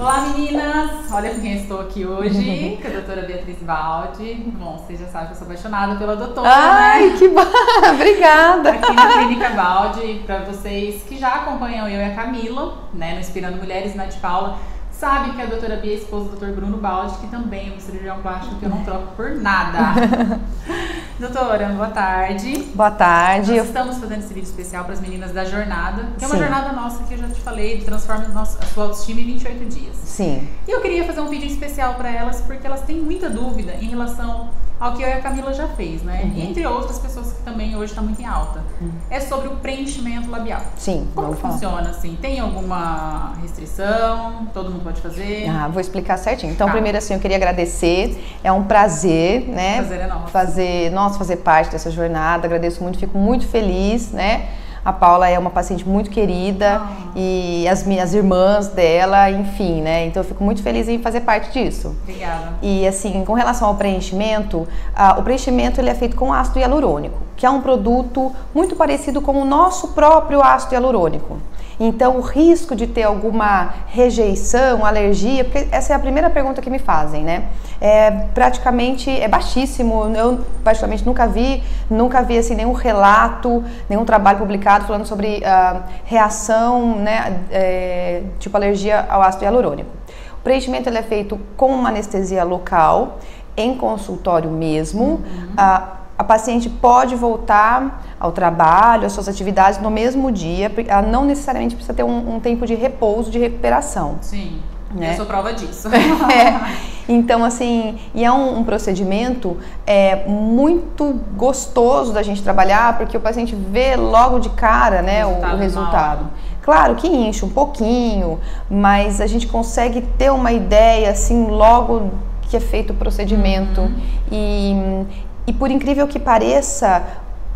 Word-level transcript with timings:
Olá 0.00 0.22
meninas! 0.22 1.12
Olha 1.12 1.28
com 1.28 1.42
quem 1.42 1.56
estou 1.56 1.78
aqui 1.82 2.06
hoje, 2.06 2.78
com 2.80 2.88
a 2.88 2.90
doutora 2.90 3.20
Beatriz 3.20 3.58
Baldi. 3.58 4.32
Bom, 4.58 4.78
vocês 4.78 4.98
já 4.98 5.06
sabem 5.08 5.26
que 5.26 5.34
eu 5.34 5.36
sou 5.36 5.46
apaixonada 5.46 5.96
pela 5.96 6.16
doutora, 6.16 6.48
Ai, 6.48 7.10
né? 7.10 7.16
que 7.18 7.28
bom! 7.28 7.42
Obrigada! 7.92 8.70
Aqui 8.70 8.94
na 8.94 9.12
Clínica 9.12 9.50
Baldi, 9.50 10.22
para 10.24 10.38
vocês 10.38 11.02
que 11.02 11.18
já 11.18 11.34
acompanham 11.34 11.86
eu 11.86 12.00
e 12.00 12.04
a 12.04 12.14
Camila, 12.14 12.78
né, 12.94 13.12
no 13.12 13.20
Inspirando 13.20 13.58
Mulheres, 13.58 13.94
na 13.94 14.06
de 14.06 14.16
Paula, 14.16 14.58
sabe 14.90 15.32
que 15.32 15.42
a 15.42 15.44
doutora 15.44 15.76
Bia 15.76 15.92
é 15.92 15.96
esposa 15.96 16.30
do 16.30 16.36
Dr. 16.36 16.52
Bruno 16.54 16.78
Baldi, 16.78 17.18
que 17.18 17.26
também 17.26 17.68
é 17.68 17.76
um 17.76 17.78
cirurgião 17.78 18.22
plástico 18.22 18.54
que 18.54 18.64
eu 18.64 18.70
não 18.70 18.82
troco 18.82 19.08
por 19.14 19.32
nada. 19.32 20.40
doutora, 21.20 21.68
boa 21.68 21.88
tarde. 21.88 22.56
Boa 22.74 22.90
tarde. 22.90 23.54
Nós 23.54 23.66
estamos 23.66 23.98
fazendo 23.98 24.20
esse 24.20 24.32
vídeo 24.32 24.48
especial 24.48 24.84
para 24.84 24.94
as 24.94 25.00
meninas 25.00 25.32
da 25.32 25.44
jornada, 25.44 26.08
que 26.18 26.24
é 26.24 26.26
uma 26.26 26.36
Sim. 26.36 26.42
jornada 26.42 26.72
nossa 26.72 27.04
que 27.04 27.12
eu 27.12 27.18
já 27.18 27.28
te 27.28 27.40
falei, 27.42 27.76
de 27.76 27.84
transforma 27.84 28.26
a 28.40 28.44
sua 28.46 28.84
autoestima 28.84 29.20
em 29.20 29.24
28 29.26 29.64
dias. 29.66 29.96
Sim, 30.02 30.48
E 30.66 30.70
eu 30.70 30.80
queria 30.80 31.04
fazer 31.04 31.20
um 31.20 31.28
vídeo 31.28 31.46
especial 31.46 31.94
para 31.94 32.10
elas, 32.10 32.40
porque 32.40 32.66
elas 32.66 32.80
têm 32.82 32.96
muita 32.96 33.28
dúvida 33.28 33.74
em 33.74 33.90
relação 33.90 34.48
ao 34.80 34.94
que 34.94 35.02
eu 35.02 35.08
e 35.08 35.12
a 35.12 35.20
Camila 35.20 35.52
já 35.52 35.68
fez, 35.68 36.02
né? 36.02 36.22
Uhum. 36.24 36.40
Entre 36.42 36.66
outras 36.66 36.98
pessoas 36.98 37.32
que 37.34 37.42
também 37.42 37.76
hoje 37.76 37.92
está 37.92 38.00
muito 38.00 38.20
em 38.20 38.24
alta. 38.24 38.64
É 39.10 39.20
sobre 39.20 39.48
o 39.48 39.56
preenchimento 39.56 40.30
labial. 40.30 40.62
sim, 40.76 41.06
Como 41.14 41.34
que 41.34 41.40
falar. 41.42 41.52
funciona 41.52 41.90
assim? 41.90 42.16
Tem 42.20 42.40
alguma 42.40 43.34
restrição? 43.42 44.46
Todo 44.54 44.70
mundo 44.70 44.82
pode 44.82 45.00
fazer? 45.00 45.46
Ah, 45.48 45.68
vou 45.68 45.80
explicar 45.80 46.16
certinho. 46.16 46.52
Então, 46.52 46.66
Tá. 46.66 46.72
primeiro 46.72 46.96
assim, 46.98 47.12
eu 47.14 47.20
queria 47.20 47.36
agradecer. 47.36 48.18
É 48.42 48.50
um 48.50 48.64
prazer, 48.64 49.42
né? 49.48 49.76
Prazer 49.76 50.00
é 50.00 50.06
nosso. 50.06 50.28
Fazer, 50.28 50.90
nossa, 50.92 51.18
fazer 51.18 51.36
parte 51.36 51.70
dessa 51.72 51.90
jornada. 51.90 52.46
Agradeço 52.46 52.82
muito, 52.82 52.98
fico 52.98 53.18
muito 53.18 53.46
feliz, 53.46 54.10
né? 54.12 54.48
A 54.84 54.92
Paula 54.92 55.28
é 55.28 55.38
uma 55.38 55.50
paciente 55.50 55.86
muito 55.86 56.10
querida 56.10 56.80
Ah. 56.82 56.88
e 57.14 57.68
as 57.68 57.84
minhas 57.84 58.14
irmãs 58.14 58.68
dela, 58.68 59.30
enfim, 59.30 59.82
né? 59.82 60.06
Então 60.06 60.22
eu 60.22 60.26
fico 60.28 60.42
muito 60.42 60.62
feliz 60.62 60.88
em 60.88 60.98
fazer 60.98 61.20
parte 61.20 61.50
disso. 61.52 61.94
Obrigada. 62.02 62.54
E 62.62 62.86
assim, 62.86 63.24
com 63.24 63.34
relação 63.34 63.68
ao 63.68 63.74
preenchimento, 63.74 64.66
ah, 64.94 65.16
o 65.18 65.22
preenchimento 65.22 65.80
ele 65.80 65.90
é 65.90 65.94
feito 65.94 66.16
com 66.16 66.32
ácido 66.32 66.58
hialurônico, 66.60 67.18
que 67.36 67.44
é 67.44 67.50
um 67.50 67.60
produto 67.60 68.32
muito 68.54 68.74
parecido 68.74 69.20
com 69.20 69.32
o 69.32 69.44
nosso 69.44 69.88
próprio 69.88 70.42
ácido 70.42 70.74
hialurônico. 70.74 71.36
Então, 71.82 72.18
o 72.18 72.20
risco 72.20 72.76
de 72.76 72.86
ter 72.86 73.04
alguma 73.04 73.72
rejeição, 73.86 74.84
alergia, 74.84 75.44
porque 75.44 75.66
essa 75.72 75.94
é 75.94 75.96
a 75.96 75.98
primeira 75.98 76.28
pergunta 76.28 76.60
que 76.60 76.68
me 76.68 76.78
fazem, 76.78 77.24
né? 77.24 77.44
É 77.80 78.10
praticamente 78.34 79.10
é 79.10 79.26
baixíssimo. 79.26 80.04
Eu 80.14 80.44
particularmente 80.62 81.06
nunca 81.06 81.26
vi, 81.26 81.62
nunca 81.88 82.22
vi 82.22 82.36
assim 82.36 82.54
nenhum 82.54 82.74
relato, 82.74 83.64
nenhum 83.88 84.04
trabalho 84.04 84.36
publicado 84.36 84.84
falando 84.84 85.06
sobre 85.06 85.42
ah, 85.42 85.80
reação, 86.04 86.96
né, 86.96 87.40
é, 87.50 88.24
tipo 88.38 88.54
alergia 88.54 89.06
ao 89.08 89.22
ácido 89.22 89.44
hialurônico. 89.44 89.88
O 90.34 90.42
preenchimento 90.42 90.86
ele 90.86 90.98
é 90.98 91.02
feito 91.02 91.40
com 91.56 91.68
uma 91.68 91.88
anestesia 91.88 92.44
local, 92.44 93.18
em 93.56 93.74
consultório 93.74 94.50
mesmo. 94.50 95.22
A, 95.56 95.99
a 96.20 96.24
paciente 96.24 96.68
pode 96.68 97.16
voltar 97.16 98.04
ao 98.20 98.30
trabalho, 98.30 99.06
às 99.06 99.12
suas 99.12 99.26
atividades 99.26 99.80
no 99.80 99.88
mesmo 99.88 100.30
dia, 100.30 100.70
ela 100.86 101.00
não 101.00 101.24
necessariamente 101.24 101.74
precisa 101.74 101.94
ter 101.94 102.02
um, 102.02 102.34
um 102.34 102.38
tempo 102.38 102.66
de 102.66 102.74
repouso, 102.74 103.30
de 103.30 103.38
recuperação. 103.38 104.18
Sim. 104.20 104.60
Né? 104.94 105.12
Eu 105.12 105.16
sou 105.16 105.24
prova 105.24 105.54
disso. 105.54 105.88
É. 106.30 106.90
Então, 107.08 107.42
assim, 107.42 107.98
e 108.14 108.22
é 108.22 108.30
um, 108.30 108.58
um 108.58 108.64
procedimento 108.64 109.56
é, 109.86 110.26
muito 110.28 111.18
gostoso 111.34 112.12
da 112.12 112.22
gente 112.22 112.42
trabalhar, 112.42 112.98
porque 112.98 113.16
o 113.16 113.20
paciente 113.20 113.54
vê 113.54 113.96
logo 113.96 114.40
de 114.40 114.50
cara, 114.50 115.00
né, 115.00 115.24
o, 115.24 115.30
Resultado 115.30 115.54
o 115.54 115.56
resultado. 115.56 116.30
Claro 116.60 116.94
que 116.96 117.08
enche 117.08 117.46
um 117.46 117.48
pouquinho, 117.48 118.38
mas 118.70 119.22
a 119.22 119.26
gente 119.26 119.46
consegue 119.46 120.02
ter 120.18 120.30
uma 120.30 120.52
ideia, 120.52 121.10
assim, 121.10 121.46
logo 121.46 122.10
que 122.42 122.56
é 122.56 122.60
feito 122.60 122.92
o 122.92 122.96
procedimento. 122.96 123.80
Uhum. 123.80 123.94
E, 124.30 125.06
e 125.46 125.52
por 125.52 125.70
incrível 125.70 126.06
que 126.06 126.18
pareça, 126.18 127.02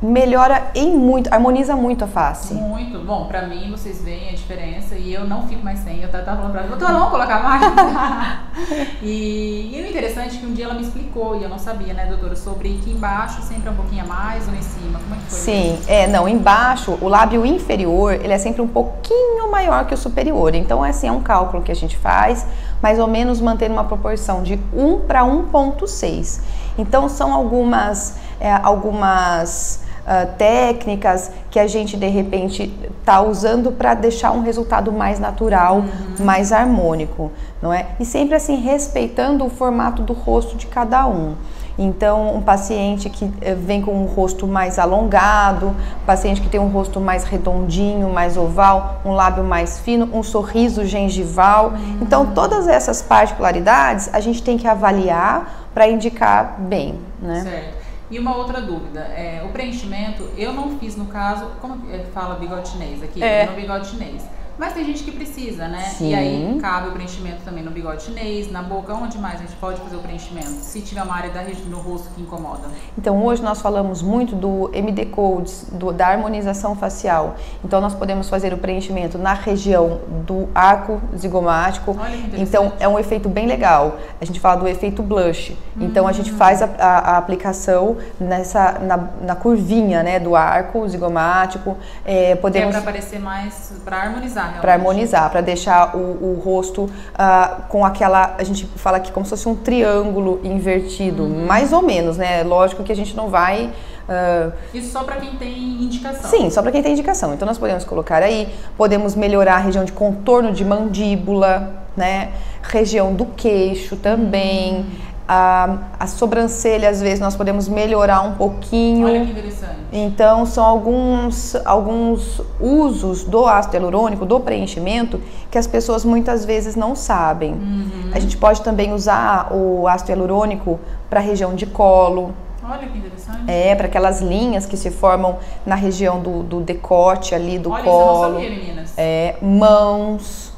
melhora 0.05 0.71
em 0.75 0.97
muito, 0.97 1.33
harmoniza 1.33 1.75
muito 1.75 2.05
a 2.05 2.07
face. 2.07 2.55
Muito 2.55 2.99
bom, 2.99 3.27
pra 3.27 3.43
mim 3.47 3.71
vocês 3.71 4.03
veem 4.03 4.31
a 4.31 4.33
diferença 4.33 4.95
e 4.95 5.13
eu 5.13 5.27
não 5.27 5.47
fico 5.49 5.65
mais 5.65 5.79
sem. 5.81 6.03
Eu 6.03 6.11
tava 6.11 6.37
falando 6.37 6.53
pra 6.53 6.61
ela, 6.61 6.69
doutora, 6.71 6.93
vamos 6.93 7.11
colocar 7.11 7.43
mais? 7.43 7.63
e, 9.03 9.71
e 9.75 9.83
o 9.83 9.87
interessante 9.89 10.37
é 10.37 10.41
que 10.41 10.47
um 10.47 10.53
dia 10.53 10.67
ela 10.67 10.75
me 10.75 10.83
explicou 10.83 11.39
e 11.39 11.43
eu 11.43 11.49
não 11.49 11.59
sabia, 11.59 11.95
né, 11.95 12.07
doutora, 12.07 12.37
sobre 12.37 12.81
que 12.85 12.91
embaixo 12.91 13.41
sempre 13.43 13.69
é 13.69 13.71
um 13.71 13.77
pouquinho 13.77 14.05
a 14.05 14.07
mais 14.07 14.47
ou 14.47 14.55
em 14.55 14.63
cima. 14.63 14.99
Como 14.99 15.15
é 15.15 15.19
que 15.19 15.25
foi? 15.25 15.39
Sim, 15.39 15.79
é, 15.87 16.07
não, 16.07 16.29
embaixo, 16.29 16.99
o 17.01 17.09
lábio 17.09 17.47
inferior, 17.47 18.15
ele 18.15 18.33
é 18.33 18.39
sempre 18.39 18.61
um 18.61 18.69
pouquinho 18.69 19.51
maior 19.51 19.87
que 19.87 19.95
o 19.95 19.97
superior. 19.97 20.55
Então, 20.55 20.83
assim, 20.83 21.09
é 21.09 21.13
um 21.13 21.23
cálculo 21.23 21.63
que 21.63 21.73
a 21.73 21.77
gente 21.77 21.97
faz, 21.97 22.47
mais 22.85 22.99
ou 22.99 23.07
menos 23.07 23.41
mantendo 23.41 23.73
uma 23.73 23.85
proporção 23.85 24.43
de 24.43 24.61
1 24.75 25.07
para 25.07 25.23
1.6. 25.23 26.43
Então, 26.77 27.09
são 27.09 27.33
algumas, 27.33 28.17
é, 28.39 28.53
algumas 28.53 29.81
ah, 30.07 30.27
técnicas 30.27 31.31
que 31.51 31.59
a 31.59 31.67
gente, 31.67 31.97
de 31.97 32.09
repente, 32.09 32.71
está 33.01 33.23
usando 33.23 33.73
para 33.73 33.95
deixar 33.95 34.33
um 34.33 34.43
resultado 34.43 34.93
mais 34.93 35.19
natural, 35.19 35.83
mais 36.21 36.53
harmônico, 36.53 37.33
não 37.63 37.73
é? 37.73 37.87
E 37.99 38.05
sempre, 38.05 38.35
assim, 38.35 38.57
respeitando 38.57 39.47
o 39.47 39.49
formato 39.49 40.03
do 40.03 40.13
rosto 40.13 40.55
de 40.55 40.67
cada 40.67 41.07
um. 41.07 41.37
Então, 41.79 42.37
um 42.37 42.41
paciente 42.43 43.11
que 43.11 43.31
eh, 43.41 43.55
vem 43.55 43.83
com 43.83 43.93
um 43.93 44.07
rosto 44.07 44.47
mais 44.47 44.79
alongado, 44.79 45.69
um 45.69 46.07
paciente 46.07 46.41
que 46.41 46.49
tem 46.49 46.61
um 46.61 46.69
rosto 46.69 47.01
mais 47.01 47.25
redondinho, 47.25 48.09
mais 48.11 48.37
oval, 48.37 49.01
um 49.05 49.13
lábio 49.13 49.43
mais 49.43 49.81
fino, 49.81 50.09
um 50.13 50.23
sorriso 50.23 50.85
gengival. 50.85 51.73
Então, 52.01 52.27
todas 52.33 52.69
essas 52.69 53.03
particularidades 53.03 54.09
a 54.13 54.21
gente 54.21 54.43
tem 54.43 54.57
que 54.57 54.69
avaliar 54.69 55.69
para 55.75 55.89
indicar 55.89 56.57
bem, 56.61 57.01
né? 57.21 57.43
Certo. 57.43 57.85
E 58.11 58.19
uma 58.19 58.37
outra 58.37 58.61
dúvida, 58.61 59.01
é, 59.01 59.43
o 59.45 59.49
preenchimento, 59.49 60.29
eu 60.37 60.53
não 60.53 60.79
fiz 60.79 60.95
no 60.95 61.07
caso, 61.07 61.47
como 61.61 61.91
é, 61.91 62.05
fala 62.15 62.37
bigode 62.37 62.69
chinês 62.69 63.03
aqui? 63.03 63.23
É. 63.23 63.47
No 63.47 63.57
bigode 63.57 63.89
chinês. 63.89 64.23
Mas 64.57 64.73
tem 64.73 64.85
gente 64.85 65.03
que 65.03 65.11
precisa, 65.11 65.67
né? 65.67 65.81
Sim. 65.81 66.11
E 66.11 66.15
aí 66.15 66.59
cabe 66.61 66.89
o 66.89 66.93
preenchimento 66.93 67.43
também 67.45 67.65
no 67.65 67.71
bigode 67.73 68.05
chinês, 68.05 68.51
na 68.53 68.63
boca, 68.63 68.95
onde 68.95 69.19
mais 69.19 69.37
a 69.41 69.43
gente 69.43 69.57
pode 69.57 69.81
fazer 69.81 69.97
o 69.97 69.99
preenchimento? 69.99 70.49
Se 70.49 70.81
tiver 70.81 71.03
uma 71.03 71.15
área 71.15 71.31
da 71.31 71.41
região 71.41 71.67
no 71.69 71.79
rosto 71.79 72.09
que 72.15 72.23
incomoda. 72.23 72.69
Então, 72.97 73.25
hoje 73.25 73.43
nós 73.43 73.61
falamos 73.61 74.01
muito 74.01 74.37
do 74.37 74.71
MD 74.73 75.07
Codes, 75.07 75.67
do- 75.73 75.93
da 75.93 76.07
harmonização 76.07 76.77
facial. 76.77 77.35
Então, 77.65 77.81
nós 77.81 77.95
podemos 77.95 78.29
fazer 78.29 78.53
o 78.53 78.59
preenchimento 78.59 79.19
na 79.19 79.33
região 79.33 80.01
do 80.25 80.49
arco 80.55 81.01
zigomático. 81.17 81.97
Olha 81.99 82.17
que. 82.17 82.41
Então, 82.41 82.73
é 82.79 82.87
um 82.87 82.99
efeito 82.99 83.29
bem 83.29 83.47
legal. 83.47 83.97
A 84.21 84.25
gente 84.25 84.39
fala 84.39 84.61
do 84.61 84.69
efeito 84.69 85.03
blush. 85.03 85.57
Então, 85.81 86.07
a 86.07 86.13
gente 86.13 86.31
Hum. 86.33 86.37
faz 86.37 86.63
a, 86.63 86.67
a- 86.79 86.99
a 87.15 87.17
aplicação 87.19 87.97
nessa, 88.21 88.79
na, 88.79 88.97
na 89.21 89.35
curvinha 89.35 90.03
né, 90.05 90.21
do 90.21 90.37
arco 90.37 90.87
zigomático. 90.89 91.77
É, 92.05 92.31
é 92.31 92.35
podemos 92.37 92.71
pra 92.71 92.79
aparecer 92.81 93.19
mais, 93.19 93.73
pra 93.85 93.97
harmonizar 94.03 94.44
realmente. 94.45 94.61
para 94.61 94.73
harmonizar, 94.75 95.31
para 95.31 95.41
deixar 95.41 95.97
o, 95.97 95.99
o 95.99 96.43
rosto 96.45 96.89
ah, 97.15 97.63
com 97.69 97.85
aquela, 97.85 98.35
a 98.39 98.45
gente 98.45 98.67
fala 98.77 98.97
aqui 98.99 99.11
como 99.13 99.25
se 99.27 99.31
fosse 99.31 99.49
um 99.49 99.55
triângulo 99.57 100.41
invertido, 100.45 101.23
Uhum. 101.25 101.47
mais 101.47 101.73
ou 101.73 101.83
menos, 101.83 102.17
né? 102.17 102.43
Lógico 102.43 102.83
que 102.83 102.93
a 102.93 102.97
gente 102.97 103.17
não 103.17 103.29
vai 103.29 103.71
ah, 104.09 104.51
Isso 104.73 104.91
só 104.91 105.03
pra 105.03 105.17
quem 105.17 105.35
tem 105.37 105.83
indicação. 105.83 106.31
Sim, 106.31 106.51
só 106.51 106.63
para 106.63 106.71
quem 106.73 106.83
tem 106.83 106.93
indicação. 106.93 107.33
Então 107.35 107.47
nós 107.47 107.59
podemos 107.59 107.85
colocar 107.85 108.23
aí, 108.23 108.49
podemos 108.77 109.15
melhorar 109.15 109.55
a 109.55 109.59
região 109.59 109.85
de 109.85 109.93
contorno 109.93 110.53
de 110.53 110.65
mandíbula, 110.65 111.73
né? 111.97 112.31
Região 112.63 113.15
do 113.15 113.27
queixo 113.27 113.97
também. 113.97 114.81
Hum. 114.81 115.14
A, 115.27 115.79
a 115.99 116.07
sobrancelha, 116.07 116.91
às 116.91 117.01
vezes, 117.01 117.19
nós 117.21 117.35
podemos 117.35 117.67
melhorar 117.69 118.21
um 118.21 118.35
pouquinho. 118.35 119.07
Olha 119.07 119.25
que 119.25 119.31
interessante. 119.31 119.75
Então, 119.91 120.45
são 120.45 120.65
alguns, 120.65 121.57
alguns 121.65 122.43
usos 122.61 123.25
do 123.25 123.47
ácido 123.47 123.77
hialurônico, 123.77 124.27
do 124.27 124.39
preenchimento, 124.41 125.21
que 125.51 125.57
as 125.57 125.67
pessoas 125.67 126.05
muitas 126.05 126.45
vezes 126.45 126.77
não 126.77 126.95
sabem. 126.95 127.53
Uhum. 127.53 128.11
A 128.13 128.19
gente 128.21 128.37
pode 128.37 128.61
também 128.61 128.93
usar 128.93 129.53
o 129.53 129.89
ácido 129.89 130.11
hialurônico 130.11 130.79
para 131.09 131.21
a 131.21 131.23
região 131.23 131.55
de 131.55 131.65
colo, 131.65 132.35
Olha 132.67 132.89
que 132.89 132.99
interessante. 132.99 133.45
é, 133.47 133.75
para 133.75 133.87
aquelas 133.87 134.21
linhas 134.21 134.67
que 134.67 134.77
se 134.77 134.91
formam 134.91 135.39
na 135.65 135.75
região 135.75 136.21
do, 136.21 136.43
do 136.43 136.61
decote 136.61 137.35
ali, 137.35 137.59
do 137.59 137.71
Olha, 137.71 137.81
isso 137.81 137.89
eu 137.89 137.93
não 137.95 138.07
colo. 138.07 138.35
sabia, 138.35 138.51
meninas. 138.51 138.93
É, 138.97 139.37
mãos. 139.41 140.54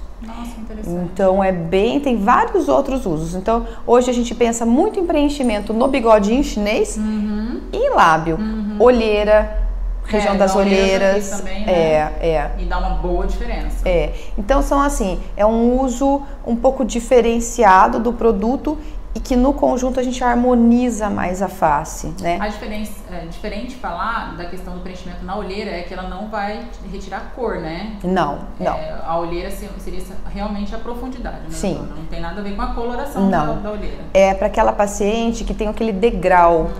Então 0.85 1.43
é 1.43 1.53
bem, 1.53 2.01
tem 2.01 2.17
vários 2.17 2.69
outros 2.69 3.07
usos. 3.07 3.35
Então 3.35 3.67
hoje 3.87 4.11
a 4.11 4.13
gente 4.15 4.35
pensa 4.35 4.67
muito 4.67 4.99
em 4.99 5.07
preenchimento 5.07 5.73
no 5.73 5.87
bigodinho 5.89 6.43
chinês 6.43 6.97
Uhum. 6.97 7.61
e 7.73 7.91
lábio, 7.91 8.39
olheira, 8.79 9.59
região 10.05 10.35
É, 10.35 10.39
das 10.39 10.55
olheiras. 10.55 11.31
também, 11.31 11.67
né? 11.67 11.73
É, 11.73 12.29
é. 12.29 12.51
E 12.59 12.65
dá 12.65 12.79
uma 12.79 12.91
boa 12.91 13.27
diferença. 13.27 13.89
É, 13.89 14.13
então 14.39 14.63
são 14.63 14.81
assim, 14.81 15.19
é 15.37 15.45
um 15.45 15.81
uso 15.81 16.23
um 16.47 16.55
pouco 16.55 16.85
diferenciado 16.85 17.99
do 17.99 18.13
produto 18.13 18.79
e 19.17 19.21
que 19.21 19.35
no 19.35 19.55
conjunto 19.55 19.99
a 19.99 20.03
gente 20.03 20.23
harmoniza 20.23 21.09
mais 21.09 21.41
a 21.41 21.49
face, 21.49 22.13
né? 22.21 22.37
A 22.39 22.49
diferença, 22.49 22.93
é 23.11 23.25
diferente 23.25 23.75
falar 23.75 24.37
da 24.37 24.45
questão 24.45 24.75
do 24.75 24.81
preenchimento 24.81 25.25
na 25.25 25.35
olheira 25.39 25.71
é 25.71 25.83
que 25.85 25.95
ela 25.95 26.03
não 26.03 26.29
vai 26.29 26.69
retirar 26.93 27.17
a 27.17 27.35
cor, 27.35 27.57
né? 27.57 27.97
Não, 28.05 28.41
não. 28.61 28.75
É, 28.75 29.01
a 29.03 29.19
olheira 29.19 29.51
seria 29.51 30.03
realmente 30.29 30.75
a 30.75 30.79
profundidade, 30.79 31.45
né? 31.45 31.51
Sim. 31.51 31.89
Não 31.97 32.05
tem 32.05 32.21
nada 32.21 32.43
a 32.43 32.45
ver 32.45 32.55
com 32.55 32.61
a 32.61 32.75
coloração 32.75 33.31
da, 33.31 33.55
da 33.55 33.71
olheira. 33.71 34.05
É 34.13 34.35
para 34.35 34.49
aquela 34.49 34.73
paciente 34.75 35.45
que 35.45 35.55
tem 35.55 35.67
aquele 35.67 35.95
degrau. 35.95 36.71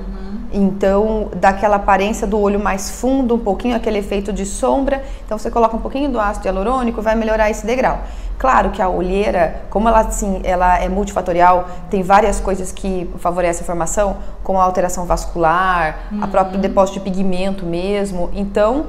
Então, 0.53 1.29
dá 1.37 1.51
aquela 1.51 1.77
aparência 1.77 2.27
do 2.27 2.39
olho 2.39 2.59
mais 2.59 2.91
fundo, 2.91 3.35
um 3.35 3.39
pouquinho 3.39 3.77
aquele 3.77 3.99
efeito 3.99 4.33
de 4.33 4.47
sombra. 4.47 5.03
Então, 5.25 5.39
você 5.39 5.51
coloca 5.51 5.77
um 5.77 5.81
pouquinho 5.81 6.11
do 6.11 6.21
ácido 6.21 6.47
hialurônico, 6.47 7.03
vai 7.03 7.15
melhorar 7.15 7.51
esse 7.51 7.67
degrau. 7.67 8.01
Claro 8.39 8.71
que 8.71 8.83
a 8.83 8.89
olheira, 8.89 9.63
como 9.71 9.89
ela, 9.89 10.01
assim, 10.01 10.41
ela 10.45 10.79
é 10.79 10.89
multifatorial, 10.89 11.69
tem 11.89 12.03
várias 12.03 12.39
coisas 12.39 12.71
que 12.71 13.11
favorecem 13.19 13.63
a 13.63 13.67
formação, 13.67 14.19
como 14.43 14.59
a 14.59 14.63
alteração 14.63 15.07
vascular, 15.07 16.11
a 16.21 16.27
próprio 16.27 16.59
depósito 16.59 16.99
de 16.99 17.05
pigmento 17.05 17.65
mesmo. 17.65 18.31
Então, 18.35 18.87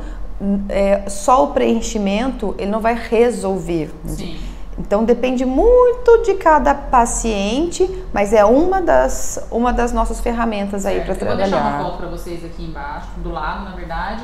é, 0.70 1.04
só 1.08 1.46
o 1.46 1.48
preenchimento, 1.48 2.56
ele 2.58 2.70
não 2.70 2.82
vai 2.82 2.94
resolver. 2.96 3.90
Sim. 4.06 4.38
Então 4.78 5.04
depende 5.04 5.44
muito 5.46 6.22
de 6.24 6.36
cada 6.36 6.74
paciente, 6.76 8.06
mas 8.14 8.32
é 8.34 8.46
uma 8.46 8.82
das, 8.82 9.48
uma 9.52 9.74
das 9.74 9.92
nossas 9.92 10.20
ferramentas 10.20 10.86
aí 10.86 10.98
para 11.02 11.16
Certo. 11.16 11.22
Eu 11.24 11.28
vou 11.30 11.38
deixar 11.38 11.56
uma 11.58 11.64
trabalhar. 11.70 11.90
foto 11.90 11.98
para 11.98 12.08
vocês 12.10 12.46
aqui 12.46 12.64
embaixo, 12.64 13.08
do 13.18 13.32
lado, 13.32 13.66
na 13.66 13.76
verdade, 13.76 14.24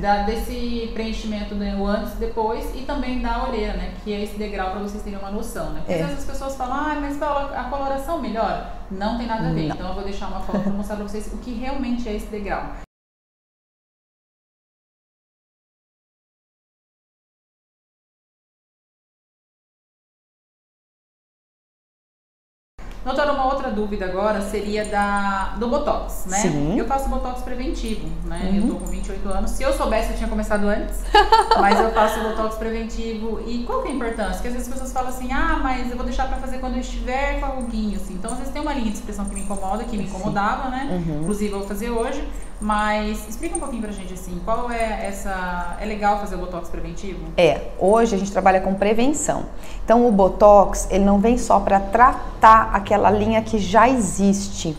da, 0.00 0.24
desse 0.24 0.90
preenchimento 0.92 1.54
né, 1.54 1.76
o 1.78 1.86
antes 1.86 2.12
e 2.14 2.16
depois 2.16 2.64
e 2.74 2.82
também 2.82 3.22
da 3.22 3.44
olheira, 3.48 3.74
né? 3.74 3.92
Que 4.04 4.12
é 4.12 4.22
esse 4.24 4.36
degrau 4.36 4.72
para 4.72 4.80
vocês 4.80 5.02
terem 5.02 5.18
uma 5.18 5.30
noção, 5.30 5.70
né? 5.70 5.80
Porque 5.80 5.92
É. 5.92 6.02
às 6.02 6.08
vezes 6.08 6.24
as 6.24 6.30
pessoas 6.30 6.56
falam, 6.56 6.74
ah, 6.74 6.98
mas 7.00 7.22
a 7.22 7.64
coloração 7.70 8.20
melhora. 8.20 8.66
Não 8.90 9.16
tem 9.16 9.26
nada 9.26 9.48
a 9.48 9.52
ver. 9.52 9.68
Não. 9.68 9.74
Então 9.76 9.88
eu 9.88 9.94
vou 9.94 10.04
deixar 10.04 10.26
uma 10.26 10.40
foto 10.40 10.60
para 10.60 10.72
mostrar 10.72 10.96
para 10.96 11.06
vocês 11.08 11.32
o 11.32 11.38
que 11.38 11.52
realmente 11.54 12.08
é 12.08 12.14
esse 12.16 12.26
degrau. 12.26 12.64
Dúvida 23.76 24.06
agora 24.06 24.40
seria 24.40 24.84
da, 24.86 25.54
do 25.58 25.68
Botox, 25.68 26.26
né? 26.26 26.38
Sim. 26.38 26.78
Eu 26.78 26.86
faço 26.86 27.08
Botox 27.08 27.42
preventivo, 27.42 28.08
né? 28.24 28.48
Uhum. 28.50 28.56
Eu 28.56 28.68
tô 28.68 28.74
com 28.76 28.86
28 28.86 29.28
anos. 29.28 29.50
Se 29.50 29.62
eu 29.62 29.72
soubesse, 29.74 30.10
eu 30.10 30.16
tinha 30.16 30.28
começado 30.28 30.64
antes. 30.64 31.02
mas 31.60 31.78
eu 31.78 31.90
faço 31.92 32.20
Botox 32.20 32.56
preventivo. 32.56 33.40
E 33.46 33.64
qual 33.64 33.82
que 33.82 33.88
é 33.88 33.90
a 33.92 33.94
importância? 33.94 34.34
Porque 34.34 34.48
às 34.48 34.54
vezes 34.54 34.68
as 34.68 34.74
pessoas 34.74 34.92
falam 34.92 35.10
assim, 35.10 35.30
ah, 35.30 35.60
mas 35.62 35.90
eu 35.90 35.96
vou 35.96 36.06
deixar 36.06 36.26
pra 36.26 36.38
fazer 36.38 36.58
quando 36.58 36.74
eu 36.74 36.80
estiver 36.80 37.38
com 37.38 37.46
a 37.46 37.50
ruguinha, 37.50 37.98
assim. 37.98 38.14
Então, 38.14 38.32
às 38.32 38.38
vezes 38.38 38.52
tem 38.52 38.62
uma 38.62 38.72
linha 38.72 38.90
de 38.90 38.96
expressão 38.96 39.26
que 39.26 39.34
me 39.34 39.42
incomoda, 39.42 39.84
que 39.84 39.96
me 39.96 40.04
incomodava, 40.04 40.70
né? 40.70 40.88
Uhum. 40.90 41.20
Inclusive, 41.20 41.52
eu 41.52 41.58
vou 41.58 41.68
fazer 41.68 41.90
hoje. 41.90 42.26
Mas 42.60 43.28
explica 43.28 43.56
um 43.56 43.60
pouquinho 43.60 43.82
pra 43.82 43.92
gente, 43.92 44.14
assim, 44.14 44.40
qual 44.44 44.70
é 44.70 45.06
essa... 45.06 45.76
É 45.80 45.84
legal 45.84 46.18
fazer 46.18 46.36
o 46.36 46.38
Botox 46.38 46.68
preventivo? 46.68 47.20
É, 47.36 47.68
hoje 47.78 48.14
a 48.14 48.18
gente 48.18 48.32
trabalha 48.32 48.60
com 48.60 48.74
prevenção. 48.74 49.44
Então 49.84 50.06
o 50.08 50.12
botox, 50.12 50.88
ele 50.90 51.04
não 51.04 51.18
vem 51.18 51.36
só 51.38 51.60
para 51.60 51.78
tratar 51.78 52.70
aquela 52.72 53.10
linha 53.10 53.42
que 53.42 53.58
já 53.58 53.88
existe. 53.88 54.76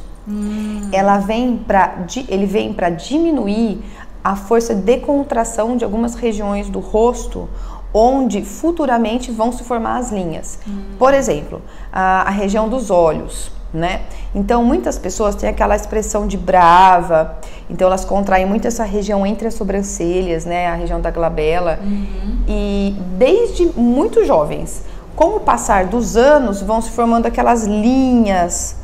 Ela 0.91 1.19
vem 1.19 1.57
para 1.57 2.05
ele 2.27 2.45
vem 2.45 2.73
para 2.73 2.89
diminuir 2.89 3.81
a 4.21 4.35
força 4.35 4.75
de 4.75 4.97
contração 4.97 5.77
de 5.77 5.85
algumas 5.85 6.15
regiões 6.15 6.69
do 6.69 6.81
rosto 6.81 7.47
onde 7.93 8.41
futuramente 8.41 9.31
vão 9.31 9.53
se 9.53 9.63
formar 9.63 9.97
as 9.97 10.11
linhas. 10.11 10.59
Por 10.99 11.13
exemplo, 11.13 11.61
a, 11.91 12.23
a 12.23 12.29
região 12.29 12.67
dos 12.67 12.91
olhos, 12.91 13.49
né? 13.73 14.01
Então 14.33 14.63
muitas 14.63 14.97
pessoas 14.97 15.35
têm 15.35 15.49
aquela 15.49 15.75
expressão 15.75 16.25
de 16.27 16.37
brava, 16.37 17.37
então 17.69 17.87
elas 17.87 18.05
contraem 18.05 18.45
muito 18.45 18.67
essa 18.67 18.83
região 18.83 19.25
entre 19.25 19.47
as 19.47 19.53
sobrancelhas, 19.53 20.45
né? 20.45 20.67
A 20.67 20.75
região 20.75 21.01
da 21.01 21.11
glabela. 21.11 21.79
E 22.47 22.95
desde 23.17 23.65
muito 23.77 24.25
jovens, 24.25 24.83
com 25.15 25.35
o 25.35 25.39
passar 25.39 25.85
dos 25.85 26.15
anos, 26.15 26.61
vão 26.61 26.81
se 26.81 26.91
formando 26.91 27.25
aquelas 27.25 27.65
linhas 27.65 28.77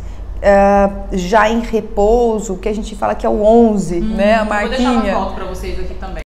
ah, 0.46 0.90
já 1.14 1.50
em 1.50 1.62
repouso, 1.62 2.58
que 2.58 2.68
a 2.68 2.76
gente 2.76 2.96
fala 2.98 3.16
que 3.16 3.26
é 3.26 3.30
o 3.30 3.44
11, 3.44 4.02
né? 4.02 4.36
A 4.36 4.42
Eu 4.42 4.46
Vou 4.46 4.70
deixar 4.70 4.84
uma 4.84 4.94
marquinha. 4.96 5.16
foto 5.16 5.36
pra 5.36 5.46
vocês 5.46 5.80
aqui 5.80 5.94
também. 5.94 6.22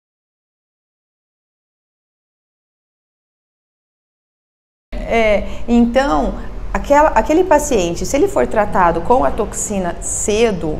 É, 4.95 5.47
então, 5.69 6.35
aquela, 6.77 7.09
aquele 7.11 7.43
paciente, 7.43 8.05
se 8.05 8.17
ele 8.17 8.29
for 8.29 8.47
tratado 8.47 9.01
com 9.01 9.25
a 9.25 9.31
toxina 9.31 9.97
cedo, 10.01 10.79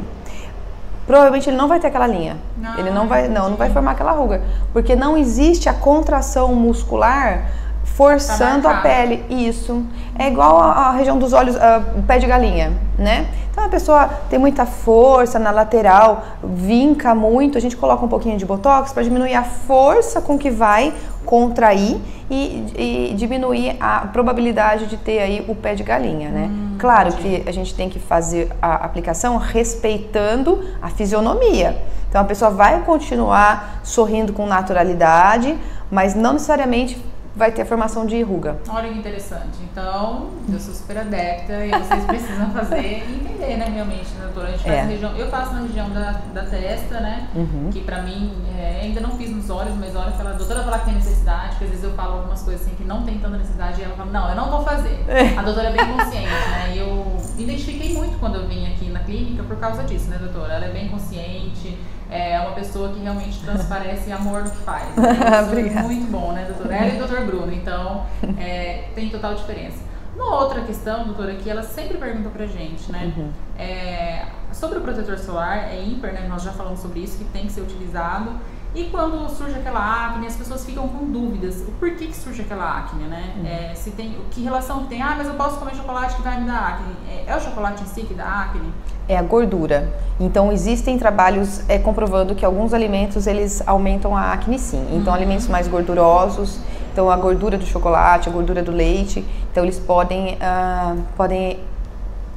provavelmente 1.07 1.49
ele 1.49 1.57
não 1.57 1.69
vai 1.69 1.81
ter 1.81 1.87
aquela 1.87 2.07
linha. 2.07 2.37
Ah, 2.63 2.75
ele 2.79 2.91
não 2.91 3.09
vai, 3.09 3.29
não, 3.29 3.51
não 3.51 3.57
vai 3.57 3.71
formar 3.71 3.93
aquela 3.93 4.13
ruga, 4.13 4.43
porque 4.73 4.95
não 4.95 5.17
existe 5.17 5.69
a 5.69 5.75
contração 5.75 6.55
muscular 6.55 7.47
forçando 7.85 8.63
Pra 8.63 8.79
a 8.79 8.83
pele. 8.83 9.25
Isso. 9.31 9.83
É 10.19 10.29
igual 10.29 10.59
a, 10.59 10.89
a 10.89 10.91
região 10.93 11.19
dos 11.19 11.33
olhos, 11.33 11.57
ah, 11.57 11.83
o 11.97 12.03
pé 12.03 12.19
de 12.19 12.27
galinha, 12.27 12.73
né? 12.99 13.27
Então 13.51 13.65
a 13.65 13.69
pessoa 13.71 14.11
tem 14.29 14.39
muita 14.39 14.67
força 14.67 15.39
na 15.39 15.51
lateral, 15.51 16.23
vinca 16.45 17.15
muito, 17.15 17.57
a 17.57 17.61
gente 17.61 17.75
coloca 17.75 18.05
um 18.05 18.09
pouquinho 18.09 18.37
de 18.37 18.45
botox 18.45 18.93
para 18.93 19.03
diminuir 19.03 19.35
a 19.35 19.45
força 19.45 20.21
com 20.21 20.37
que 20.37 20.51
vai 20.51 20.93
contrair 21.27 22.01
e, 22.31 23.11
e 23.11 23.15
diminuir 23.15 23.77
a 23.79 24.01
probabilidade 24.13 24.87
de 24.87 24.97
ter 24.97 25.19
aí 25.19 25.45
o 25.47 25.55
pé 25.55 25.75
de 25.75 25.83
galinha, 25.83 26.31
né? 26.31 26.51
claro 26.79 27.13
que 27.13 27.43
a 27.47 27.53
gente 27.53 27.75
tem 27.75 27.91
que 27.91 27.99
fazer 27.99 28.49
a 28.63 28.77
aplicação 28.77 29.37
respeitando 29.37 30.65
a 30.81 30.89
fisionomia. 30.89 31.77
Então 32.09 32.21
a 32.21 32.25
pessoa 32.25 32.51
vai 32.51 32.83
continuar 32.83 33.81
sorrindo 33.83 34.33
com 34.33 34.47
naturalidade, 34.47 35.57
mas 35.91 36.15
não 36.15 36.35
necessariamente 36.35 36.97
vai 37.37 37.53
ter 37.53 37.63
a 37.63 37.67
formação 37.67 38.07
de 38.07 38.21
ruga. 38.23 38.59
Olha 38.69 38.89
que 38.89 38.99
interessante. 38.99 39.59
Então, 39.71 40.31
eu 40.51 40.59
sou 40.59 40.73
super 40.75 40.97
adepta 40.99 41.67
e 41.67 41.71
vocês 41.71 42.05
precisam 42.05 42.51
fazer 42.51 43.05
e 43.07 43.15
entender, 43.21 43.57
né, 43.59 43.71
realmente, 43.75 44.09
né, 44.15 44.23
doutora? 44.25 44.49
A 44.49 44.51
gente 44.53 44.63
faz 44.63 44.75
É. 44.75 44.83
na 44.83 44.89
região, 44.89 45.17
eu 45.17 45.29
faço 45.29 45.53
na 45.53 45.61
região 45.61 45.91
da, 45.91 46.13
da 46.33 46.43
testa, 46.45 46.99
né? 47.01 47.29
Uhum. 47.35 47.69
Que 47.71 47.83
pra 47.83 48.03
mim, 48.03 48.33
é, 48.59 48.81
ainda 48.83 49.01
não 49.03 49.11
fiz 49.11 49.31
nos 49.31 49.51
olhos, 49.51 49.75
mas 49.79 49.95
olha, 49.95 50.15
a 50.19 50.33
doutora 50.33 50.63
fala 50.63 50.79
que 50.79 50.87
tem 50.87 50.95
necessidade, 50.95 51.51
porque 51.51 51.65
às 51.65 51.71
vezes 51.71 51.85
eu 51.85 51.93
falo 51.93 52.15
algumas 52.21 52.41
coisas 52.43 52.67
assim 52.67 52.75
que 52.75 52.85
não 52.85 53.03
tem 53.05 53.19
tanta 53.19 53.37
necessidade 53.37 53.81
e 53.81 53.85
ela 53.85 53.95
fala, 53.95 54.11
não, 54.11 54.29
eu 54.31 54.35
não 54.35 54.51
vou 54.51 54.63
fazer. 54.65 55.05
A 55.39 55.43
doutora 55.43 55.69
é 55.69 55.73
bem 55.73 55.87
consciente, 55.95 56.27
né? 56.29 56.73
E 56.75 56.79
eu 56.79 57.17
identifiquei 57.39 57.93
muito 57.93 58.19
quando 58.19 58.37
eu 58.37 58.49
vim 58.49 58.67
aqui 58.73 58.89
na 58.89 59.01
clínica 59.01 59.43
por 59.43 59.57
causa 59.59 59.83
disso, 59.85 60.09
né, 60.09 60.17
doutora? 60.19 60.55
Ela 60.55 60.67
é 60.67 60.71
bem 60.71 60.89
consciente, 60.89 61.77
é 62.11 62.39
uma 62.41 62.53
pessoa 62.53 62.93
que 62.93 63.01
realmente 63.01 63.41
transparece 63.41 64.13
amor 64.13 64.45
no 64.45 64.51
que 64.51 64.59
faz. 64.59 64.89
Né? 64.97 65.79
É 65.79 65.83
muito 65.83 66.11
bom, 66.11 66.33
né, 66.33 66.45
doutora? 66.47 66.75
Ela 66.75 66.93
e 66.93 66.97
o 66.97 66.99
doutor 66.99 67.27
Bruno, 67.27 67.53
então 67.53 68.07
é, 68.39 68.89
tem 68.95 69.09
total 69.09 69.35
diferença. 69.35 69.79
Uma 70.15 70.41
outra 70.41 70.63
questão, 70.63 71.05
doutora, 71.05 71.35
que 71.35 71.49
ela 71.49 71.63
sempre 71.63 71.99
pergunta 71.99 72.31
pra 72.31 72.47
gente, 72.47 72.91
né? 72.91 73.13
Uhum. 73.17 73.31
É, 73.59 74.25
sobre 74.53 74.79
o 74.79 74.81
protetor 74.81 75.19
solar, 75.19 75.71
é 75.71 75.83
ímpar, 75.83 76.13
né? 76.13 76.27
Nós 76.29 76.43
já 76.43 76.53
falamos 76.53 76.81
sobre 76.81 77.01
isso, 77.01 77.19
que 77.19 77.25
tem 77.25 77.47
que 77.47 77.53
ser 77.53 77.61
utilizado. 77.61 78.31
E 78.77 78.85
quando 78.91 79.27
surge 79.31 79.55
aquela 79.55 80.07
acne, 80.07 80.27
as 80.27 80.37
pessoas 80.37 80.63
ficam 80.63 80.87
com 80.87 81.07
dúvidas. 81.07 81.63
O 81.67 81.73
porquê 81.81 82.09
que 82.09 82.15
surge 82.15 82.43
aquela 82.43 82.79
acne, 82.79 83.05
né? 83.05 83.33
Uhum. 83.39 83.47
É, 83.47 83.75
se 83.75 83.91
tem, 83.93 84.15
que 84.31 84.43
relação 84.43 84.81
que 84.81 84.89
tem? 84.89 85.01
Ah, 85.01 85.15
mas 85.17 85.27
eu 85.27 85.33
posso 85.33 85.59
comer 85.59 85.75
chocolate 85.75 86.15
que 86.15 86.21
vai 86.21 86.39
me 86.39 86.47
dar 86.47 86.59
acne. 86.59 86.95
É, 87.11 87.33
é 87.33 87.35
o 87.35 87.41
chocolate 87.41 87.83
em 87.83 87.87
si 87.87 88.03
que 88.03 88.13
dá 88.13 88.27
acne? 88.27 88.71
É 89.09 89.17
a 89.17 89.23
gordura. 89.23 89.91
Então 90.21 90.53
existem 90.53 90.99
trabalhos 90.99 91.63
é, 91.71 91.79
comprovando 91.79 92.35
que 92.35 92.45
alguns 92.45 92.75
alimentos 92.75 93.27
eles 93.27 93.67
aumentam 93.67 94.15
a 94.15 94.31
acne 94.31 94.59
sim. 94.59 94.87
Então 94.93 95.15
alimentos 95.15 95.49
mais 95.49 95.67
gordurosos, 95.67 96.61
então 96.93 97.11
a 97.11 97.17
gordura 97.17 97.57
do 97.57 97.65
chocolate, 97.65 98.29
a 98.29 98.33
gordura 98.33 98.63
do 98.63 98.73
leite, 98.73 99.25
então 99.51 99.65
eles 99.65 99.79
podem 99.79 100.37
ah, 100.39 100.97
podem 101.17 101.61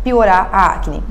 piorar 0.06 0.50
a 0.54 0.68
acne. 0.68 1.04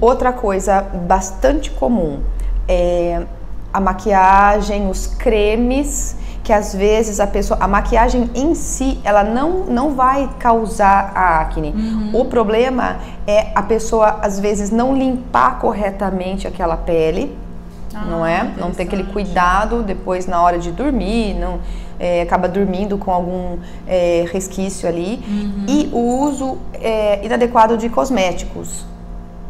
Outra 0.00 0.32
coisa 0.32 0.82
bastante 0.82 1.68
comum 1.72 2.22
é 2.68 3.26
a 3.72 3.80
maquiagem, 3.80 4.88
os 4.88 5.06
cremes, 5.06 6.16
que 6.42 6.52
às 6.52 6.74
vezes 6.74 7.20
a 7.20 7.26
pessoa, 7.26 7.58
a 7.60 7.68
maquiagem 7.68 8.30
em 8.34 8.54
si, 8.54 8.98
ela 9.04 9.22
não, 9.22 9.66
não 9.66 9.94
vai 9.94 10.30
causar 10.38 11.12
a 11.14 11.40
acne. 11.40 11.74
O 12.14 12.24
problema 12.24 12.96
é 13.26 13.48
a 13.54 13.62
pessoa 13.62 14.18
às 14.22 14.40
vezes 14.40 14.70
não 14.70 14.96
limpar 14.96 15.58
corretamente 15.58 16.46
aquela 16.46 16.76
pele, 16.76 17.36
Ah, 17.94 18.04
não 18.06 18.24
é? 18.24 18.50
Não 18.56 18.70
ter 18.70 18.84
aquele 18.84 19.04
cuidado 19.04 19.82
depois 19.82 20.26
na 20.26 20.40
hora 20.40 20.58
de 20.58 20.70
dormir, 20.70 21.34
não 21.34 21.60
é, 22.00 22.22
acaba 22.22 22.48
dormindo 22.48 22.96
com 22.96 23.10
algum 23.10 23.58
é, 23.86 24.24
resquício 24.32 24.88
ali. 24.88 25.22
Uhum. 25.28 25.64
E 25.68 25.90
o 25.92 25.98
uso 25.98 26.58
é, 26.74 27.24
inadequado 27.24 27.76
de 27.76 27.88
cosméticos. 27.88 28.86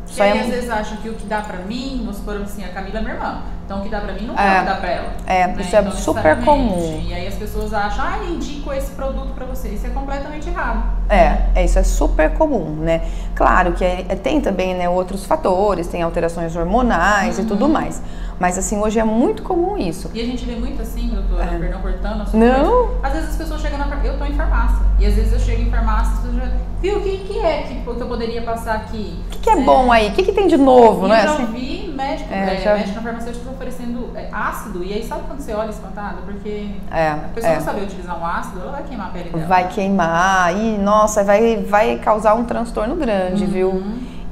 E 0.08 0.14
Só 0.14 0.22
aí, 0.22 0.38
é 0.38 0.40
às 0.40 0.46
vezes 0.48 0.70
acham 0.70 0.96
que 0.98 1.08
o 1.08 1.14
que 1.14 1.26
dá 1.26 1.42
pra 1.42 1.58
mim, 1.58 1.98
vamos 2.00 2.16
supor 2.16 2.36
assim, 2.42 2.64
a 2.64 2.70
Camila 2.70 2.98
é 2.98 3.02
minha 3.02 3.14
irmã. 3.14 3.42
Então, 3.68 3.80
o 3.80 3.82
que 3.82 3.90
dá 3.90 4.00
pra 4.00 4.14
mim 4.14 4.26
não 4.26 4.34
é, 4.34 4.64
dá 4.64 4.76
pra 4.76 4.90
ela. 4.90 5.08
É, 5.26 5.46
né? 5.46 5.56
isso 5.60 5.76
é 5.76 5.80
então, 5.80 5.92
super 5.92 6.42
comum. 6.42 7.02
E 7.06 7.12
aí 7.12 7.26
as 7.26 7.34
pessoas 7.34 7.74
acham, 7.74 8.02
ah, 8.02 8.18
indico 8.26 8.72
esse 8.72 8.92
produto 8.92 9.34
pra 9.34 9.44
você. 9.44 9.68
Isso 9.68 9.86
é 9.86 9.90
completamente 9.90 10.48
errado. 10.48 10.84
É, 11.06 11.42
é 11.54 11.66
isso 11.66 11.78
é 11.78 11.82
super 11.82 12.32
comum, 12.32 12.76
né? 12.76 13.02
Claro 13.34 13.72
que 13.72 13.84
é, 13.84 14.04
tem 14.22 14.40
também 14.40 14.74
né, 14.74 14.88
outros 14.88 15.26
fatores, 15.26 15.86
tem 15.86 16.00
alterações 16.00 16.56
hormonais 16.56 17.36
uhum. 17.36 17.44
e 17.44 17.46
tudo 17.46 17.68
mais. 17.68 18.00
Mas 18.40 18.56
assim, 18.56 18.78
hoje 18.78 18.98
é 18.98 19.04
muito 19.04 19.42
comum 19.42 19.76
isso. 19.76 20.10
E 20.14 20.20
a 20.22 20.24
gente 20.24 20.46
vê 20.46 20.56
muito 20.56 20.80
assim, 20.80 21.08
doutora, 21.08 21.44
é. 21.54 21.58
perdão 21.58 21.82
cortando 21.82 22.22
a 22.22 22.24
sua 22.24 22.40
Não. 22.40 22.86
Coisa. 22.86 23.00
Às 23.02 23.12
vezes 23.12 23.28
as 23.28 23.36
pessoas 23.36 23.60
chegam 23.60 23.78
na 23.78 24.00
eu 24.02 24.16
tô 24.16 24.24
em 24.24 24.32
farmácia. 24.32 24.78
E 24.98 25.04
às 25.04 25.14
vezes 25.14 25.30
eu 25.34 25.40
chego 25.40 25.60
em 25.60 25.70
farmácia, 25.70 26.14
as 26.14 26.20
pessoas 26.20 26.36
já, 26.36 26.52
viu, 26.80 26.98
o 26.98 27.02
que, 27.02 27.18
que 27.18 27.38
é 27.40 27.62
que, 27.64 27.74
que 27.82 27.86
eu 27.86 28.08
poderia 28.08 28.40
passar 28.40 28.76
aqui? 28.76 29.22
O 29.26 29.30
que, 29.30 29.38
que 29.40 29.50
é, 29.50 29.52
é, 29.52 29.62
bom 29.62 29.92
aí? 29.92 30.08
O 30.08 30.12
que, 30.12 30.22
que 30.22 30.32
tem 30.32 30.46
de 30.46 30.56
novo, 30.56 31.06
né? 31.06 31.18
Eu 31.18 31.22
já 31.24 31.34
assim? 31.34 31.46
vi 31.46 31.77
médico, 31.98 32.32
é, 32.32 32.54
é, 32.54 32.60
já... 32.60 32.74
médico 32.74 32.94
na 32.94 33.02
farmacêutica 33.02 33.50
oferecendo 33.50 34.10
é, 34.16 34.28
ácido. 34.32 34.84
E 34.84 34.92
aí 34.94 35.04
sabe 35.04 35.24
quando 35.26 35.40
você 35.40 35.52
olha 35.52 35.70
espantado? 35.70 36.22
Porque 36.22 36.70
é, 36.90 37.08
a 37.10 37.28
pessoa 37.34 37.54
não 37.54 37.60
sabe 37.60 37.80
utilizar 37.82 38.18
um 38.18 38.24
ácido, 38.24 38.60
ela 38.60 38.72
vai 38.72 38.82
queimar 38.84 39.08
a 39.08 39.10
pele 39.10 39.30
dela. 39.30 39.46
Vai 39.46 39.68
queimar. 39.68 40.56
E, 40.56 40.78
nossa, 40.78 41.24
vai, 41.24 41.56
vai 41.56 41.98
causar 41.98 42.34
um 42.34 42.44
transtorno 42.44 42.94
grande, 42.96 43.44
uhum. 43.44 43.50
viu? 43.50 43.82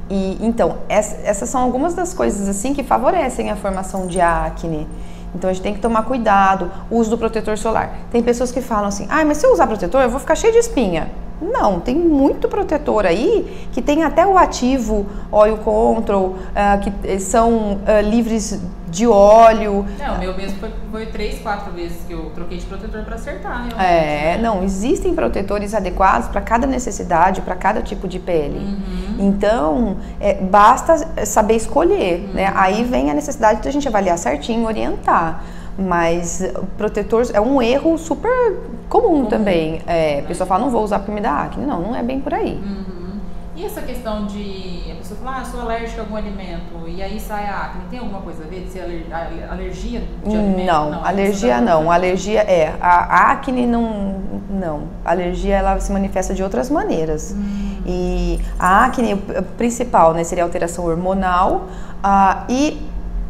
E 0.09 0.37
então, 0.39 0.77
essas 0.87 1.49
são 1.49 1.61
algumas 1.61 1.93
das 1.93 2.13
coisas 2.13 2.47
assim 2.47 2.73
que 2.73 2.81
favorecem 2.81 3.51
a 3.51 3.55
formação 3.57 4.07
de 4.07 4.21
acne. 4.21 4.87
Então 5.35 5.49
a 5.49 5.53
gente 5.53 5.61
tem 5.61 5.73
que 5.73 5.81
tomar 5.81 6.03
cuidado, 6.03 6.71
o 6.89 6.95
uso 6.95 7.09
do 7.09 7.17
protetor 7.17 7.57
solar. 7.57 7.91
Tem 8.09 8.23
pessoas 8.23 8.51
que 8.51 8.61
falam 8.61 8.87
assim: 8.87 9.05
"Ah, 9.09 9.25
mas 9.25 9.37
se 9.37 9.45
eu 9.45 9.51
usar 9.51 9.67
protetor, 9.67 10.01
eu 10.01 10.09
vou 10.09 10.19
ficar 10.19 10.35
cheio 10.35 10.53
de 10.53 10.59
espinha". 10.59 11.09
Não, 11.41 11.79
tem 11.79 11.95
muito 11.95 12.47
protetor 12.47 13.05
aí 13.05 13.67
que 13.71 13.81
tem 13.81 14.03
até 14.03 14.25
o 14.25 14.37
ativo 14.37 15.05
Oil 15.31 15.57
Control, 15.57 16.29
uh, 16.29 16.35
que 16.81 17.19
são 17.19 17.73
uh, 17.73 18.01
livres 18.03 18.59
de 18.89 19.05
óleo. 19.05 19.85
Não, 19.99 20.15
o 20.15 20.19
meu 20.19 20.35
mesmo 20.35 20.59
foi, 20.59 20.71
foi, 20.91 21.05
três, 21.07 21.39
quatro 21.39 21.71
vezes 21.73 21.97
que 22.07 22.13
eu 22.13 22.31
troquei 22.33 22.57
de 22.57 22.65
protetor 22.65 23.03
para 23.03 23.15
acertar. 23.15 23.67
É, 23.79 24.37
não, 24.37 24.63
existem 24.63 25.13
protetores 25.13 25.73
adequados 25.73 26.27
para 26.29 26.41
cada 26.41 26.65
necessidade, 26.65 27.41
para 27.41 27.55
cada 27.55 27.81
tipo 27.81 28.07
de 28.07 28.19
pele. 28.19 28.59
Uhum. 28.59 29.15
Então, 29.19 29.97
é, 30.19 30.35
basta 30.35 31.25
saber 31.25 31.55
escolher, 31.55 32.19
né? 32.19 32.27
uhum. 32.27 32.33
né? 32.33 32.53
Aí 32.55 32.83
vem 32.83 33.11
a 33.11 33.13
necessidade 33.13 33.61
de 33.61 33.67
a 33.67 33.71
gente 33.71 33.87
avaliar 33.87 34.17
certinho, 34.17 34.65
orientar. 34.65 35.43
Mas 35.77 36.41
protetor 36.75 37.23
é 37.33 37.39
um 37.39 37.61
erro 37.61 37.97
super 37.99 38.31
comum, 38.89 39.07
comum. 39.07 39.25
também. 39.25 39.81
É, 39.85 40.21
a 40.21 40.23
pessoa 40.23 40.47
fala, 40.47 40.63
não 40.63 40.71
vou 40.71 40.83
usar 40.83 40.99
porque 40.99 41.11
me 41.11 41.21
dá 41.21 41.43
acne. 41.43 41.65
Não, 41.65 41.81
não 41.81 41.95
é 41.95 42.01
bem 42.01 42.19
por 42.19 42.33
aí. 42.33 42.53
Uhum. 42.53 42.96
E 43.57 43.65
essa 43.65 43.81
questão 43.81 44.27
de 44.27 44.83
a 44.91 44.95
pessoa 44.97 45.19
falar, 45.19 45.41
ah, 45.41 45.45
sou 45.45 45.61
alérgica 45.61 46.01
a 46.01 46.03
algum 46.03 46.15
alimento 46.15 46.87
e 46.87 47.01
aí 47.01 47.19
sai 47.19 47.47
a 47.47 47.63
acne, 47.63 47.85
tem 47.89 47.97
alguma 47.97 48.21
coisa 48.21 48.43
a 48.43 48.47
ver 48.47 48.65
de 48.65 48.69
ser 48.69 48.81
alergia 49.49 50.03
de 50.23 50.35
alimento? 50.35 50.65
Não, 50.67 50.91
não 50.91 51.03
alergia 51.03 51.59
não. 51.59 51.91
Alergia 51.91 52.41
é, 52.41 52.75
a 52.79 53.31
acne 53.31 53.65
não, 53.65 54.21
não. 54.47 54.83
A 55.03 55.09
alergia 55.09 55.55
ela 55.55 55.79
se 55.79 55.91
manifesta 55.91 56.35
de 56.35 56.43
outras 56.43 56.69
maneiras. 56.69 57.33
Hum. 57.35 57.81
E 57.83 58.39
a 58.59 58.85
acne 58.85 59.15
principal, 59.57 60.13
né, 60.13 60.23
seria 60.23 60.43
alteração 60.43 60.85
hormonal 60.85 61.67
uh, 62.05 62.45
e 62.47 62.79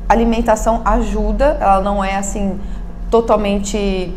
alimentação 0.10 0.82
ajuda, 0.84 1.58
ela 1.62 1.80
não 1.80 2.04
é 2.04 2.18
assim 2.18 2.60
totalmente 3.10 4.14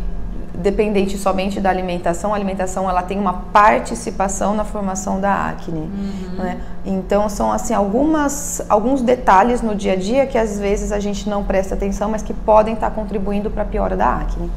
dependente 0.60 1.18
somente 1.18 1.60
da 1.60 1.70
alimentação. 1.70 2.32
A 2.32 2.36
alimentação 2.36 2.88
ela 2.88 3.02
tem 3.02 3.18
uma 3.18 3.32
participação 3.52 4.54
na 4.54 4.64
formação 4.64 5.20
da 5.20 5.48
acne. 5.48 5.80
Uhum. 5.80 6.34
Né? 6.36 6.60
Então 6.84 7.28
são 7.28 7.52
assim 7.52 7.74
algumas 7.74 8.62
alguns 8.68 9.02
detalhes 9.02 9.62
no 9.62 9.74
dia 9.74 9.94
a 9.94 9.96
dia 9.96 10.26
que 10.26 10.38
às 10.38 10.58
vezes 10.58 10.92
a 10.92 11.00
gente 11.00 11.28
não 11.28 11.42
presta 11.44 11.74
atenção, 11.74 12.10
mas 12.10 12.22
que 12.22 12.32
podem 12.32 12.74
estar 12.74 12.90
contribuindo 12.90 13.50
para 13.50 13.62
a 13.62 13.66
piora 13.66 13.96
da 13.96 14.16
acne. 14.16 14.50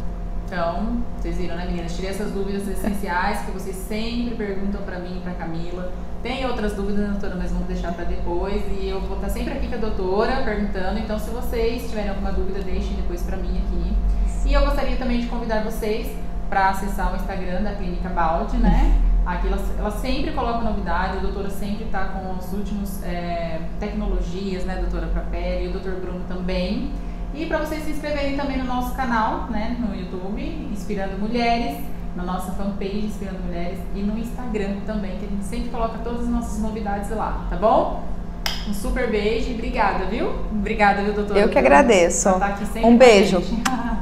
Então, 0.45 0.97
vocês 1.17 1.35
viram, 1.35 1.55
né, 1.55 1.65
meninas? 1.65 1.95
Tirei 1.95 2.11
essas 2.11 2.31
dúvidas 2.31 2.67
essenciais 2.67 3.39
que 3.39 3.51
vocês 3.51 3.75
sempre 3.75 4.35
perguntam 4.35 4.83
para 4.83 4.99
mim 4.99 5.17
e 5.17 5.21
para 5.21 5.33
Camila. 5.33 5.91
Tem 6.21 6.45
outras 6.45 6.73
dúvidas, 6.73 7.09
doutora, 7.09 7.35
mas 7.35 7.51
vamos 7.51 7.67
deixar 7.67 7.91
para 7.91 8.05
depois. 8.05 8.61
E 8.79 8.87
eu 8.87 9.01
vou 9.01 9.15
estar 9.15 9.29
sempre 9.29 9.53
aqui 9.53 9.67
com 9.67 9.73
a 9.73 9.79
doutora 9.79 10.43
perguntando. 10.43 10.99
Então, 10.99 11.17
se 11.17 11.31
vocês 11.31 11.89
tiverem 11.89 12.11
alguma 12.11 12.31
dúvida, 12.31 12.59
deixem 12.61 12.93
depois 12.93 13.23
para 13.23 13.35
mim 13.35 13.57
aqui. 13.65 13.93
E 14.45 14.53
eu 14.53 14.65
gostaria 14.65 14.97
também 14.97 15.21
de 15.21 15.27
convidar 15.27 15.63
vocês 15.63 16.07
para 16.49 16.69
acessar 16.69 17.13
o 17.13 17.15
Instagram 17.15 17.63
da 17.63 17.73
Clínica 17.73 18.09
Balde, 18.09 18.57
né? 18.57 18.99
Aqui 19.25 19.47
ela, 19.47 19.57
ela 19.79 19.91
sempre 19.91 20.31
coloca 20.31 20.59
novidade, 20.59 21.17
a 21.17 21.21
doutora 21.21 21.49
sempre 21.49 21.85
está 21.85 22.05
com 22.05 22.35
as 22.37 22.51
últimas 22.51 23.01
é, 23.03 23.61
tecnologias, 23.79 24.65
né, 24.65 24.75
doutora, 24.75 25.07
para 25.07 25.21
pele, 25.21 25.65
e 25.65 25.67
o 25.69 25.71
doutor 25.71 25.93
Bruno 25.93 26.21
também. 26.27 26.91
E 27.33 27.45
para 27.45 27.59
vocês 27.59 27.83
se 27.83 27.91
inscreverem 27.91 28.35
também 28.35 28.57
no 28.57 28.65
nosso 28.65 28.93
canal, 28.95 29.49
né, 29.49 29.77
no 29.79 29.95
YouTube, 29.95 30.41
Inspirando 30.71 31.17
Mulheres, 31.17 31.77
na 32.15 32.23
nossa 32.23 32.51
fanpage 32.51 33.05
Inspirando 33.05 33.39
Mulheres 33.45 33.79
e 33.95 34.01
no 34.01 34.17
Instagram 34.19 34.75
também, 34.85 35.17
que 35.17 35.25
a 35.25 35.29
gente 35.29 35.45
sempre 35.45 35.69
coloca 35.69 35.99
todas 36.03 36.23
as 36.23 36.27
nossas 36.27 36.59
novidades 36.59 37.09
lá, 37.09 37.47
tá 37.49 37.55
bom? 37.55 38.03
Um 38.67 38.73
super 38.73 39.09
beijo 39.09 39.51
e 39.51 39.53
obrigada, 39.53 40.05
viu? 40.05 40.29
Obrigada, 40.51 41.01
viu, 41.01 41.13
doutora? 41.13 41.39
Eu 41.39 41.49
que 41.49 41.57
agradeço. 41.57 42.29
Um 42.83 42.97
beijo. 42.97 43.41